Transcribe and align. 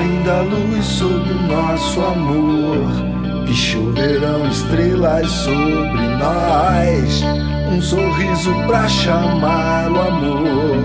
Ainda 0.00 0.40
luz 0.40 0.86
sobre 0.86 1.30
o 1.30 1.42
nosso 1.42 2.00
amor 2.00 2.90
e 3.46 3.52
choverão 3.52 4.48
estrelas 4.48 5.30
sobre 5.30 6.00
nós. 6.16 7.22
Um 7.70 7.82
sorriso 7.82 8.50
pra 8.66 8.88
chamar 8.88 9.92
o 9.92 10.00
amor 10.00 10.84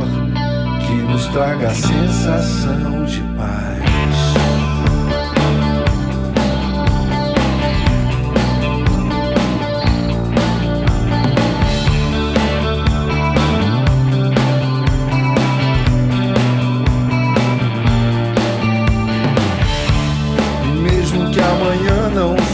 que 0.86 0.96
nos 0.96 1.28
traga 1.28 1.68
a 1.70 1.74
sensação 1.74 3.06
de 3.06 3.22
paz. 3.38 3.65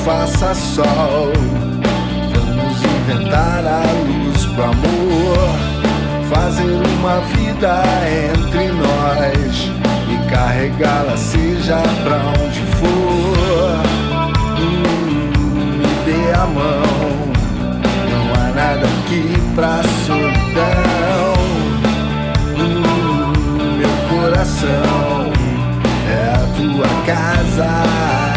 Faça 0.05 0.53
sol. 0.55 1.31
Vamos 2.33 2.83
inventar 2.83 3.63
a 3.65 3.83
luz 4.05 4.45
pro 4.45 4.63
amor, 4.63 5.49
fazer 6.29 6.71
uma 6.71 7.19
vida 7.35 7.83
entre 8.33 8.71
nós 8.71 9.71
e 10.09 10.29
carregá-la 10.29 11.17
seja 11.17 11.81
pra 12.03 12.17
onde 12.43 12.61
for. 12.77 13.77
Hum, 14.59 15.77
me 15.77 15.87
dê 16.05 16.31
a 16.33 16.45
mão, 16.47 17.31
não 18.09 18.33
há 18.33 18.51
nada 18.53 18.85
aqui 18.85 19.39
pra 19.55 19.81
solidão. 20.05 21.33
Hum, 22.57 23.77
meu 23.77 24.19
coração 24.19 25.31
é 26.09 26.33
a 26.33 26.47
tua 26.55 26.87
casa. 27.05 28.30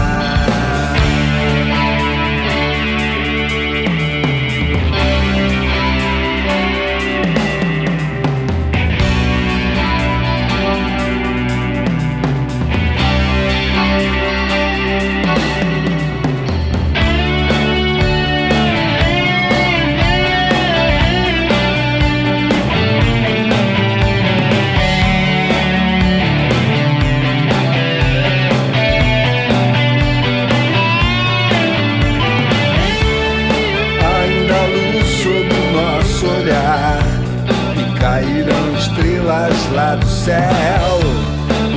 Lá 39.74 39.96
do 39.96 40.06
céu. 40.06 41.00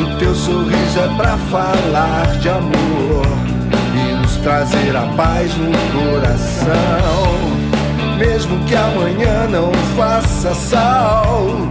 O 0.02 0.20
teu 0.20 0.34
sorriso 0.36 1.00
é 1.00 1.16
pra 1.16 1.38
falar 1.50 2.38
de 2.40 2.50
amor 2.50 3.26
e 3.96 4.14
nos 4.22 4.36
trazer 4.38 4.96
a 4.96 5.06
paz 5.16 5.52
no 5.58 5.72
coração. 5.92 6.68
Mesmo 8.18 8.64
que 8.66 8.76
amanhã 8.76 9.48
não 9.50 9.72
faça 9.96 10.54
sol, 10.56 11.68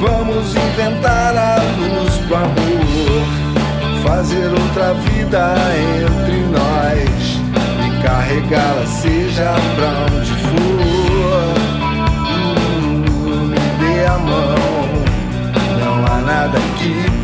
vamos 0.00 0.54
inventar 0.56 1.36
a 1.36 1.56
luz 1.56 2.16
pro 2.26 2.36
amor, 2.36 4.02
fazer 4.02 4.46
outra 4.46 4.94
vida 4.94 5.54
entre 6.02 6.38
nós 6.46 7.38
e 7.86 8.02
carregá-la 8.02 8.86
seja 8.86 9.54
pra 9.76 10.16
onde 10.16 10.29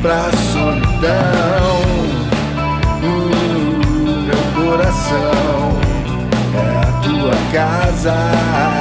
pra 0.06 0.30
solidão. 0.52 1.80
Uh, 3.02 4.22
meu 4.22 4.42
coração 4.54 5.80
é 6.54 6.78
a 6.78 6.92
tua 7.02 7.34
casa. 7.52 8.75